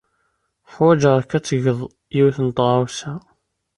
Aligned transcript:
Ḥwajeɣ-k 0.73 1.31
ad 1.37 1.43
tged 1.45 1.77
yiwet 2.15 2.37
n 2.45 2.47
tɣawsa. 2.57 3.13